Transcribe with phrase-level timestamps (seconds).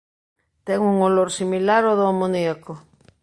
[0.65, 2.73] Ten un olor similar ao do amoníaco.